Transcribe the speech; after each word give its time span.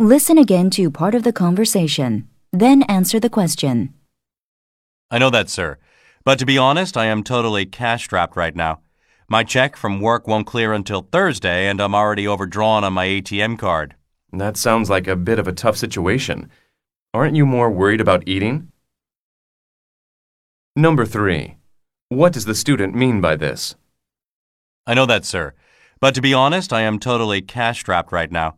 Listen 0.00 0.38
again 0.38 0.70
to 0.70 0.90
part 0.90 1.14
of 1.14 1.24
the 1.24 1.32
conversation, 1.32 2.26
then 2.54 2.80
answer 2.84 3.20
the 3.20 3.28
question. 3.28 3.92
I 5.10 5.18
know 5.18 5.28
that, 5.28 5.50
sir. 5.50 5.76
But 6.24 6.38
to 6.38 6.46
be 6.46 6.56
honest, 6.56 6.96
I 6.96 7.04
am 7.04 7.22
totally 7.22 7.66
cash 7.66 8.04
strapped 8.04 8.34
right 8.34 8.56
now. 8.56 8.80
My 9.28 9.44
check 9.44 9.76
from 9.76 10.00
work 10.00 10.26
won't 10.26 10.46
clear 10.46 10.72
until 10.72 11.02
Thursday, 11.02 11.68
and 11.68 11.82
I'm 11.82 11.94
already 11.94 12.26
overdrawn 12.26 12.82
on 12.82 12.94
my 12.94 13.04
ATM 13.08 13.58
card. 13.58 13.94
That 14.32 14.56
sounds 14.56 14.88
like 14.88 15.06
a 15.06 15.16
bit 15.16 15.38
of 15.38 15.46
a 15.46 15.52
tough 15.52 15.76
situation. 15.76 16.48
Aren't 17.12 17.36
you 17.36 17.44
more 17.44 17.70
worried 17.70 18.00
about 18.00 18.26
eating? 18.26 18.72
Number 20.74 21.04
three. 21.04 21.58
What 22.08 22.32
does 22.32 22.46
the 22.46 22.54
student 22.54 22.94
mean 22.94 23.20
by 23.20 23.36
this? 23.36 23.74
I 24.86 24.94
know 24.94 25.04
that, 25.04 25.26
sir. 25.26 25.52
But 26.00 26.14
to 26.14 26.22
be 26.22 26.32
honest, 26.32 26.72
I 26.72 26.80
am 26.80 26.98
totally 26.98 27.42
cash 27.42 27.80
strapped 27.80 28.12
right 28.12 28.32
now. 28.32 28.56